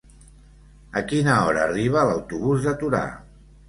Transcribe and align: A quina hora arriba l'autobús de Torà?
A 1.03 1.05
quina 1.13 1.37
hora 1.43 1.63
arriba 1.69 2.09
l'autobús 2.11 2.69
de 2.69 2.79
Torà? 2.85 3.09